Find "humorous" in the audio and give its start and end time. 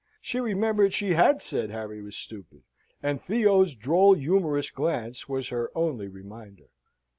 4.15-4.71